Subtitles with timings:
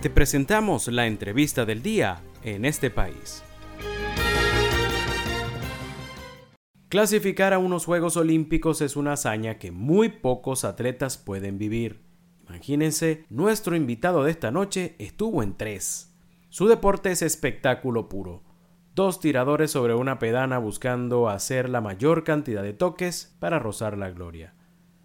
[0.00, 3.42] Te presentamos la entrevista del día en este país.
[6.88, 12.04] Clasificar a unos Juegos Olímpicos es una hazaña que muy pocos atletas pueden vivir.
[12.46, 16.16] Imagínense, nuestro invitado de esta noche estuvo en tres.
[16.48, 18.44] Su deporte es espectáculo puro.
[18.94, 24.10] Dos tiradores sobre una pedana buscando hacer la mayor cantidad de toques para rozar la
[24.10, 24.54] gloria.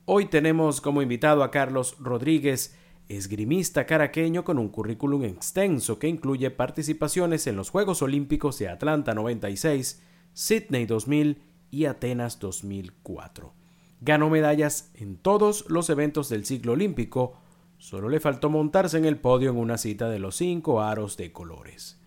[0.06, 2.78] Hoy tenemos como invitado a Carlos Rodríguez,
[3.10, 9.14] esgrimista caraqueño con un currículum extenso que incluye participaciones en los Juegos Olímpicos de Atlanta
[9.14, 10.02] 96,
[10.34, 13.54] Sydney 2000 y Atenas 2004.
[14.02, 17.38] Ganó medallas en todos los eventos del ciclo olímpico,
[17.78, 21.32] solo le faltó montarse en el podio en una cita de los cinco aros de
[21.32, 22.00] colores.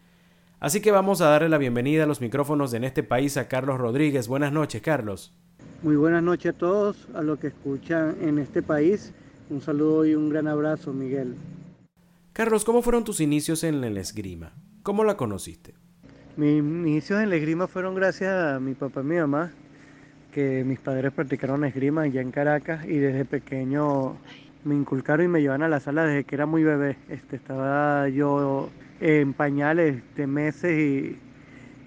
[0.58, 3.46] Así que vamos a darle la bienvenida a los micrófonos de en este país a
[3.46, 4.26] Carlos Rodríguez.
[4.26, 5.34] Buenas noches, Carlos.
[5.82, 9.12] Muy buenas noches a todos, a los que escuchan en este país.
[9.48, 11.36] Un saludo y un gran abrazo, Miguel.
[12.32, 14.52] Carlos, ¿cómo fueron tus inicios en el esgrima?
[14.82, 15.74] ¿Cómo la conociste?
[16.36, 19.52] Mis inicios en la esgrima fueron gracias a mi papá y mi mamá,
[20.32, 24.16] que mis padres practicaron esgrima allá en Caracas y desde pequeño
[24.64, 26.96] me inculcaron y me llevaban a la sala desde que era muy bebé.
[27.08, 28.68] Este, estaba yo
[29.00, 30.78] en pañales de meses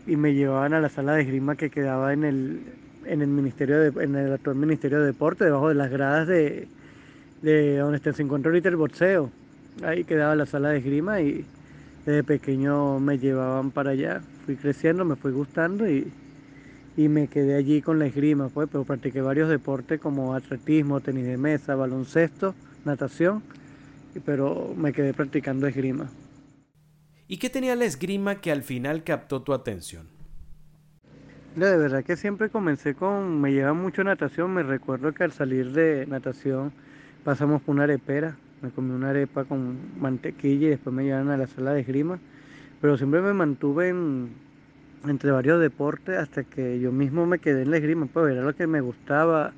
[0.08, 2.62] y, me llevaban a la sala de esgrima que quedaba en el,
[3.06, 6.67] en el ministerio de, en el actual Ministerio de Deporte, debajo de las gradas de,
[7.42, 9.30] de donde se encuentra ahorita el boxeo.
[9.84, 11.46] Ahí quedaba la sala de esgrima y
[12.06, 14.22] desde pequeño me llevaban para allá.
[14.46, 16.12] Fui creciendo, me fui gustando y,
[16.98, 21.38] me quedé allí con la esgrima, pues, pero practiqué varios deportes como atletismo, tenis de
[21.38, 23.42] mesa, baloncesto, natación,
[24.26, 26.09] pero me quedé practicando esgrima.
[27.30, 30.08] ¿Y qué tenía la esgrima que al final captó tu atención?
[31.56, 35.72] De verdad que siempre comencé con, me lleva mucho natación, me recuerdo que al salir
[35.72, 36.74] de natación
[37.23, 41.38] pasamos por una arepera me comí una arepa con mantequilla y después me llevaron a
[41.38, 42.20] la sala de esgrima.
[42.81, 43.94] Pero siempre me mantuve
[45.07, 48.07] entre varios deportes hasta que yo mismo me quedé en la esgrima.
[48.07, 49.53] Pues era lo que me gustaba,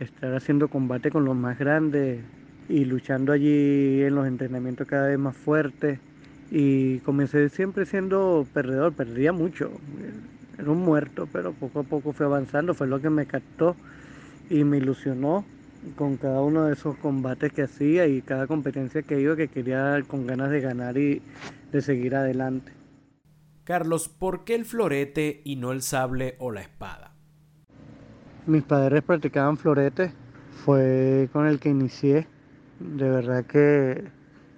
[0.00, 2.20] estar haciendo combate con los más grandes
[2.68, 5.98] y luchando allí en los entrenamientos cada vez más fuertes.
[6.50, 9.70] Y comencé siempre siendo perdedor, perdía mucho.
[10.58, 13.76] Era un muerto, pero poco a poco fui avanzando, fue lo que me captó
[14.48, 15.44] y me ilusionó
[15.94, 20.02] con cada uno de esos combates que hacía y cada competencia que iba que quería
[20.06, 21.22] con ganas de ganar y
[21.70, 22.72] de seguir adelante.
[23.64, 27.12] Carlos, ¿por qué el florete y no el sable o la espada?
[28.46, 30.12] Mis padres practicaban florete,
[30.64, 32.28] fue con el que inicié.
[32.78, 34.04] De verdad que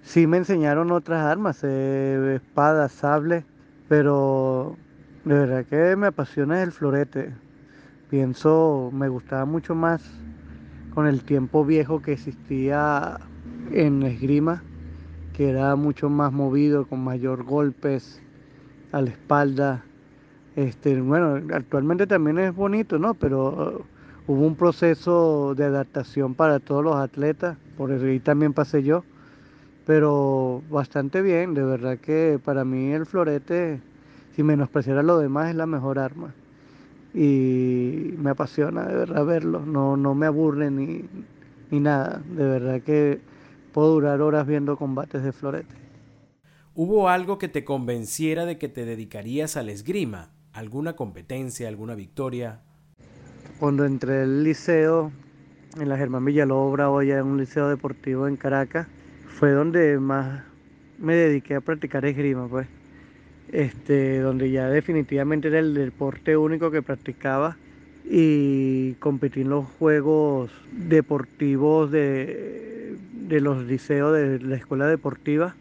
[0.01, 3.45] sí me enseñaron otras armas, eh, espada, sable,
[3.87, 4.77] pero
[5.25, 7.33] de verdad que me apasiona el florete.
[8.09, 10.03] Pienso, me gustaba mucho más
[10.99, 13.21] con el tiempo viejo que existía
[13.71, 14.61] en esgrima,
[15.31, 18.21] que era mucho más movido, con mayor golpes
[18.91, 19.85] a la espalda.
[20.57, 23.13] Este, bueno, actualmente también es bonito, ¿no?
[23.13, 23.85] Pero
[24.27, 28.83] uh, hubo un proceso de adaptación para todos los atletas, por eso ahí también pasé
[28.83, 29.05] yo,
[29.85, 33.79] pero bastante bien, de verdad que para mí el florete,
[34.35, 36.33] si menospreciara lo demás, es la mejor arma
[37.13, 41.05] y me apasiona de verdad verlo, no, no me aburre ni,
[41.71, 43.19] ni nada, de verdad que
[43.73, 45.75] puedo durar horas viendo combates de florete.
[46.75, 50.29] ¿Hubo algo que te convenciera de que te dedicarías al esgrima?
[50.53, 52.61] ¿Alguna competencia, alguna victoria?
[53.59, 55.11] Cuando entré al liceo,
[55.77, 58.87] en la Germán Villalobra, hoy en un liceo deportivo en Caracas,
[59.27, 60.43] fue donde más
[60.97, 62.67] me dediqué a practicar esgrima, pues
[63.51, 67.57] este, donde ya definitivamente era el deporte único que practicaba
[68.05, 72.95] y competí en los juegos deportivos de,
[73.27, 75.55] de los liceos de la escuela deportiva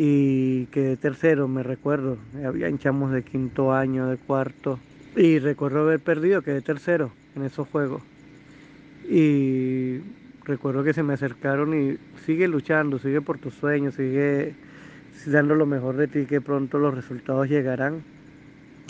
[0.00, 2.18] y quedé tercero, me recuerdo.
[2.46, 4.78] Había chamos de quinto año, de cuarto.
[5.16, 8.00] Y recuerdo haber perdido, quedé tercero en esos juegos.
[9.10, 9.98] Y
[10.44, 14.54] recuerdo que se me acercaron y sigue luchando, sigue por tus sueños, sigue
[15.26, 18.02] dando lo mejor de ti, que pronto los resultados llegarán.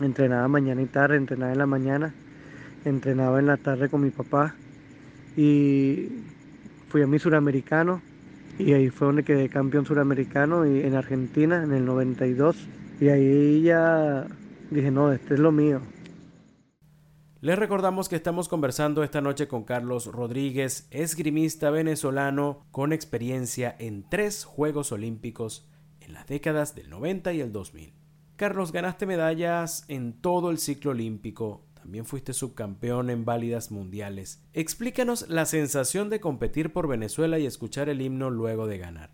[0.00, 2.14] Entrenaba mañana y tarde, entrenaba en la mañana,
[2.84, 4.54] entrenaba en la tarde con mi papá
[5.36, 6.08] y
[6.88, 8.00] fui a mi suramericano
[8.58, 12.56] y ahí fue donde quedé campeón suramericano y en Argentina en el 92
[13.00, 14.26] y ahí ya
[14.70, 15.80] dije no, este es lo mío.
[17.40, 24.08] Les recordamos que estamos conversando esta noche con Carlos Rodríguez, esgrimista venezolano con experiencia en
[24.08, 25.68] tres Juegos Olímpicos
[26.08, 27.92] en las décadas del 90 y el 2000.
[28.36, 34.42] Carlos, ganaste medallas en todo el ciclo olímpico, también fuiste subcampeón en válidas mundiales.
[34.54, 39.10] Explícanos la sensación de competir por Venezuela y escuchar el himno luego de ganar.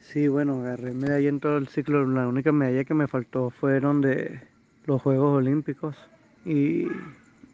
[0.00, 2.06] Sí, bueno, agarré medalla en todo el ciclo.
[2.06, 4.40] La única medalla que me faltó fueron de
[4.84, 5.96] los Juegos Olímpicos.
[6.44, 6.88] Y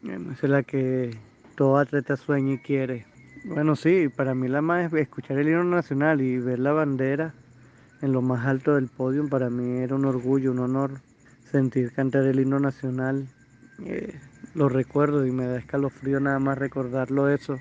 [0.03, 1.17] es la que
[1.55, 3.05] todo atleta sueña y quiere.
[3.45, 7.33] Bueno, sí, para mí la más es escuchar el himno nacional y ver la bandera
[8.01, 9.27] en lo más alto del podio.
[9.27, 10.91] Para mí era un orgullo, un honor
[11.51, 13.27] sentir cantar el himno nacional.
[13.85, 14.19] Eh,
[14.55, 17.59] lo recuerdo y me da escalofrío nada más recordarlo eso.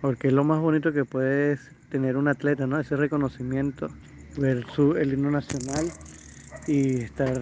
[0.00, 1.58] Porque es lo más bonito que puede
[1.90, 2.78] tener un atleta, ¿no?
[2.78, 3.88] Ese reconocimiento,
[4.36, 5.90] ver su, el himno nacional
[6.66, 7.40] y estar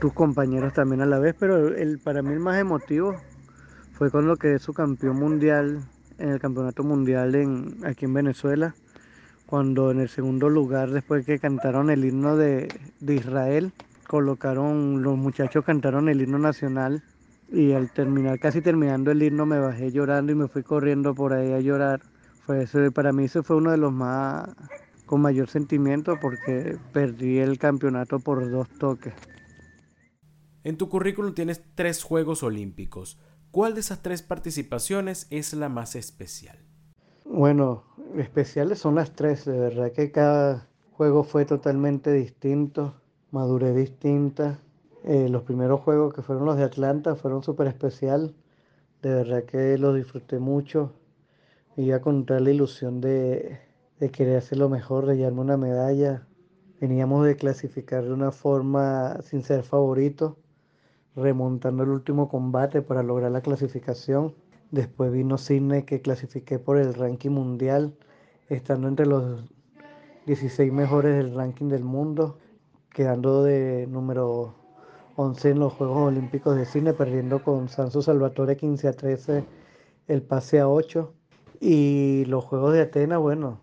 [0.00, 3.16] tus compañeros también a la vez, pero el, para mí el más emotivo
[3.92, 5.80] fue cuando quedé su campeón mundial
[6.18, 8.74] en el campeonato mundial en, aquí en Venezuela,
[9.52, 13.74] cuando en el segundo lugar, después que cantaron el himno de, de Israel,
[14.06, 17.02] colocaron, los muchachos cantaron el himno nacional
[17.50, 21.34] y al terminar, casi terminando el himno, me bajé llorando y me fui corriendo por
[21.34, 22.00] ahí a llorar.
[22.46, 24.48] Fue ese, para mí ese fue uno de los más
[25.04, 29.12] con mayor sentimiento porque perdí el campeonato por dos toques.
[30.64, 33.18] En tu currículum tienes tres Juegos Olímpicos.
[33.50, 36.56] ¿Cuál de esas tres participaciones es la más especial?
[37.26, 37.84] Bueno,
[38.16, 39.44] especiales son las tres.
[39.44, 42.94] De verdad que cada juego fue totalmente distinto,
[43.30, 44.58] madurez distinta.
[45.04, 48.34] Eh, los primeros juegos que fueron los de Atlanta fueron súper especial.
[49.02, 50.92] De verdad que los disfruté mucho.
[51.76, 53.58] Iba con la ilusión de,
[53.98, 56.26] de querer hacer lo mejor, de llevarme una medalla.
[56.80, 60.36] Veníamos de clasificar de una forma sin ser favorito
[61.16, 64.34] remontando el último combate para lograr la clasificación.
[64.72, 67.94] Después vino Sydney que clasifiqué por el ranking mundial,
[68.48, 69.44] estando entre los
[70.24, 72.38] 16 mejores del ranking del mundo,
[72.88, 74.54] quedando de número
[75.16, 79.44] 11 en los Juegos Olímpicos de Sydney, perdiendo con Sanso Salvatore 15 a 13
[80.08, 81.12] el pase a 8.
[81.60, 83.60] Y los Juegos de Atenas, bueno,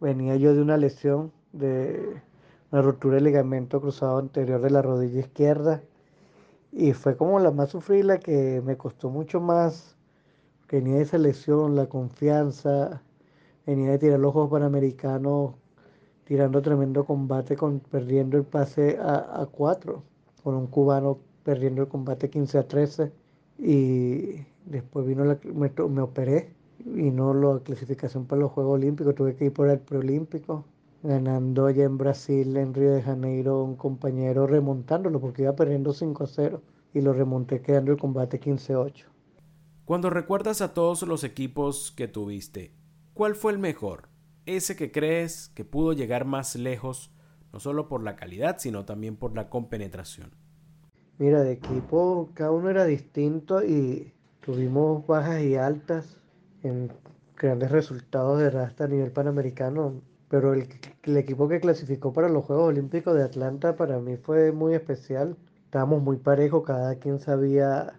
[0.00, 2.22] venía yo de una lesión de
[2.72, 5.82] una ruptura de ligamento cruzado anterior de la rodilla izquierda
[6.72, 9.97] y fue como la más sufrida, la que me costó mucho más.
[10.70, 13.02] Venía de selección, la confianza,
[13.66, 15.54] venía de tirar los Juegos Panamericanos,
[16.24, 20.02] tirando tremendo combate, con, perdiendo el pase a, a 4,
[20.42, 23.12] con un cubano perdiendo el combate 15 a 13.
[23.58, 26.54] Y después vino la, me, me operé,
[26.84, 30.64] vino la clasificación para los Juegos Olímpicos, tuve que ir por el preolímpico
[31.02, 36.24] ganando allá en Brasil, en Río de Janeiro, un compañero remontándolo porque iba perdiendo 5
[36.24, 36.62] a 0
[36.94, 39.17] y lo remonté quedando el combate 15 a 8.
[39.88, 42.74] Cuando recuerdas a todos los equipos que tuviste,
[43.14, 44.10] ¿cuál fue el mejor?
[44.44, 47.10] Ese que crees que pudo llegar más lejos,
[47.54, 50.32] no solo por la calidad, sino también por la compenetración.
[51.16, 54.12] Mira, de equipo cada uno era distinto y
[54.42, 56.18] tuvimos bajas y altas
[56.62, 56.92] en
[57.34, 60.68] grandes resultados de rasta a nivel panamericano pero el,
[61.04, 65.38] el, equipo que clasificó para los Juegos Olímpicos de Atlanta para mí fue muy especial.
[65.64, 67.98] Estábamos muy parejos, cada quien sabía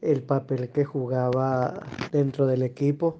[0.00, 1.80] el papel que jugaba
[2.12, 3.18] dentro del equipo.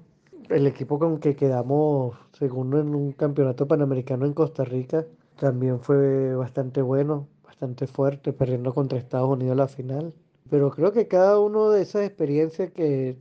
[0.49, 5.05] El equipo con que quedamos segundo en un campeonato panamericano en Costa Rica
[5.39, 10.13] también fue bastante bueno, bastante fuerte, perdiendo contra Estados Unidos la final.
[10.49, 13.17] Pero creo que cada uno de esas experiencias que,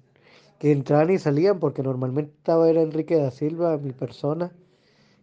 [0.59, 4.53] que entraban y salían, porque normalmente estaba era Enrique da Silva, mi persona,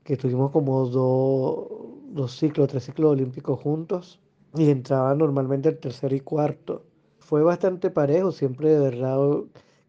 [0.04, 1.68] que tuvimos como dos,
[2.14, 4.20] dos ciclos, tres ciclos olímpicos juntos
[4.56, 6.84] y entraba normalmente el tercer y cuarto.
[7.26, 9.18] Fue bastante parejo, siempre de verdad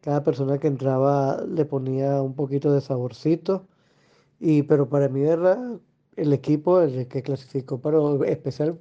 [0.00, 3.66] cada persona que entraba le ponía un poquito de saborcito.
[4.40, 5.81] Y, pero para mí, de verdad,
[6.16, 8.78] el equipo el que clasificó para especial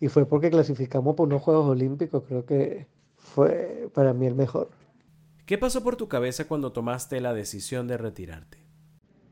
[0.00, 4.70] y fue porque clasificamos por unos Juegos Olímpicos, creo que fue para mí el mejor.
[5.44, 8.56] ¿Qué pasó por tu cabeza cuando tomaste la decisión de retirarte?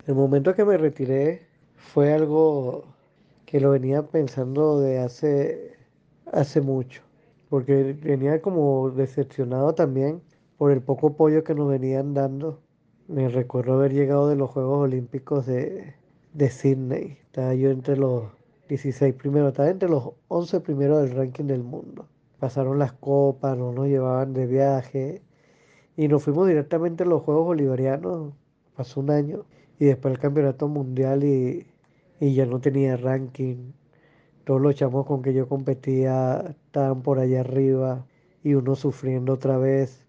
[0.07, 2.85] El momento que me retiré fue algo
[3.47, 5.79] que lo venía pensando de hace,
[6.31, 7.01] hace mucho,
[7.49, 10.23] porque venía como decepcionado también
[10.57, 12.61] por el poco apoyo que nos venían dando.
[13.09, 15.95] Me recuerdo haber llegado de los Juegos Olímpicos de,
[16.35, 17.19] de Sydney.
[17.27, 18.25] Estaba yo entre los
[18.69, 22.07] 16 primeros, estaba entre los 11 primeros del ranking del mundo.
[22.39, 25.23] Pasaron las copas, no nos llevaban de viaje
[25.97, 28.35] y nos fuimos directamente a los Juegos Bolivarianos.
[28.77, 29.47] Pasó un año
[29.79, 31.67] y después el campeonato mundial y,
[32.21, 33.73] y ya no tenía ranking.
[34.49, 38.07] Todos los chamos con que yo competía estaban por allá arriba
[38.43, 40.07] y uno sufriendo otra vez.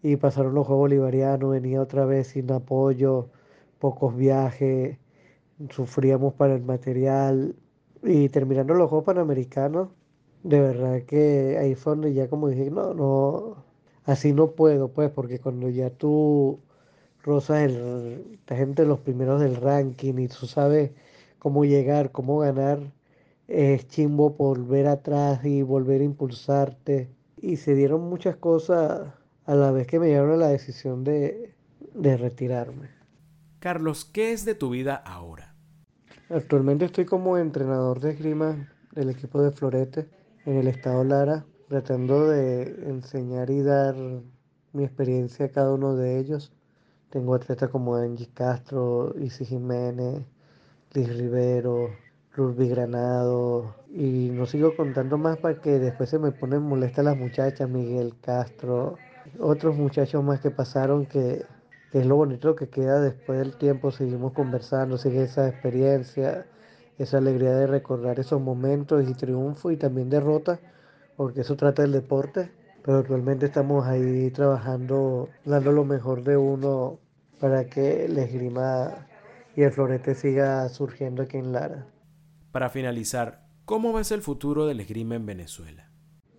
[0.00, 3.30] Y pasaron los Juegos Bolivarianos, venía otra vez sin apoyo,
[3.80, 4.96] pocos viajes,
[5.70, 7.56] sufríamos para el material.
[8.04, 9.88] Y terminando los Juegos Panamericanos,
[10.44, 13.64] de verdad que ahí fue donde ya como dije, no, no,
[14.04, 16.60] así no puedo, pues, porque cuando ya tú
[17.24, 20.92] Rosa el, estás entre los primeros del ranking y tú sabes
[21.40, 22.92] cómo llegar, cómo ganar,
[23.50, 27.10] es chimbo volver atrás y volver a impulsarte.
[27.36, 29.12] Y se dieron muchas cosas
[29.44, 31.52] a la vez que me llevaron a la decisión de,
[31.94, 32.90] de retirarme.
[33.58, 35.54] Carlos, ¿qué es de tu vida ahora?
[36.28, 40.08] Actualmente estoy como entrenador de esgrima del equipo de Florete
[40.46, 43.96] en el estado Lara, tratando de enseñar y dar
[44.72, 46.52] mi experiencia a cada uno de ellos.
[47.10, 50.24] Tengo atletas como Angie Castro, Isi Jiménez,
[50.92, 51.90] Liz Rivero,
[52.32, 57.16] Ruby Granado, y no sigo contando más para que después se me ponen molestas las
[57.16, 58.98] muchachas, Miguel Castro,
[59.40, 61.44] otros muchachos más que pasaron que,
[61.92, 66.46] es lo bonito que queda después del tiempo, seguimos conversando, sigue esa experiencia,
[66.98, 70.60] esa alegría de recordar esos momentos y triunfo y también derrota,
[71.16, 72.52] porque eso trata el deporte,
[72.84, 77.00] pero actualmente estamos ahí trabajando, dando lo mejor de uno
[77.40, 79.08] para que el esgrima
[79.56, 81.86] y el florete siga surgiendo aquí en Lara.
[82.52, 85.88] Para finalizar, ¿cómo ves el futuro del esgrima en Venezuela?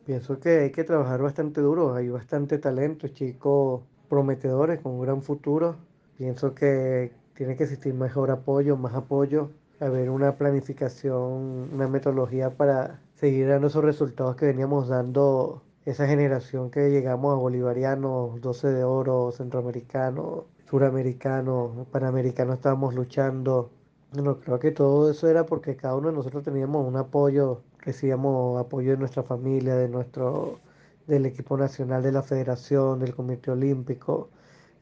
[0.05, 5.21] Pienso que hay que trabajar bastante duro, hay bastante talento, chicos prometedores con un gran
[5.21, 5.77] futuro.
[6.17, 12.99] Pienso que tiene que existir mejor apoyo, más apoyo haber una planificación, una metodología para
[13.15, 18.83] seguir dando esos resultados que veníamos dando esa generación que llegamos a bolivarianos, 12 de
[18.83, 23.71] oro, centroamericanos, suramericanos, panamericanos, estábamos luchando.
[24.13, 28.59] Bueno, creo que todo eso era porque cada uno de nosotros teníamos un apoyo, recibíamos
[28.59, 30.59] apoyo de nuestra familia, de nuestro,
[31.07, 34.29] del equipo nacional, de la federación, del comité olímpico.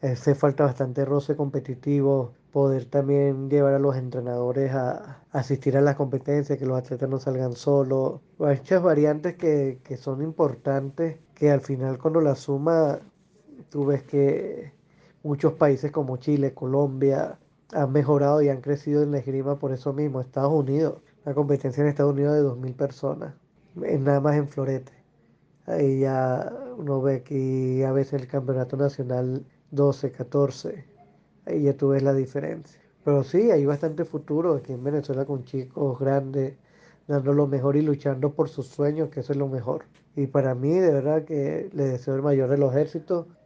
[0.02, 5.96] Hace falta bastante roce competitivo, poder también llevar a los entrenadores a, asistir a las
[5.96, 8.22] competencias, que los atletas no salgan solos.
[8.40, 13.00] Muchas variantes que, que son importantes, que al final cuando la suma,
[13.70, 14.74] tú ves que
[15.24, 17.38] muchos países como Chile, Colombia,
[17.74, 20.22] han mejorado y han crecido en la esgrima por eso mismo.
[20.22, 23.34] Estados Unidos, la competencia en Estados Unidos de 2.000 personas,
[23.76, 24.94] nada más en Florete.
[25.66, 30.86] Ahí ya uno ve que a veces el campeonato nacional 12, 14
[31.50, 32.80] ahí ya tú ves la diferencia.
[33.04, 36.58] Pero sí, hay bastante futuro aquí en Venezuela con chicos grandes,
[37.08, 39.86] dando lo mejor y luchando por sus sueños, que eso es lo mejor.
[40.16, 42.74] Y para mí, de verdad que le deseo el mayor de los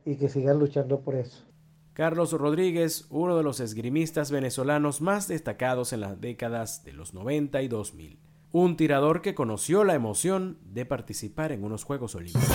[0.06, 1.46] y que sigan luchando por eso.
[1.94, 7.62] Carlos Rodríguez, uno de los esgrimistas venezolanos más destacados en las décadas de los 90
[7.62, 8.18] y 2000.
[8.52, 12.50] Un tirador que conoció la emoción de participar en unos Juegos Olímpicos.